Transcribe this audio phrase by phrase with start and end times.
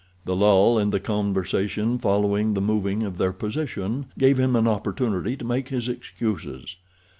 [0.25, 5.37] The lull in the conversation following the moving of their position gave him an opportunity
[5.37, 6.77] to make his excuses.